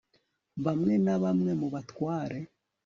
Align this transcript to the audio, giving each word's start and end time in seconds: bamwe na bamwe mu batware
bamwe 0.65 0.93
na 1.05 1.15
bamwe 1.23 1.51
mu 1.59 1.67
batware 1.73 2.37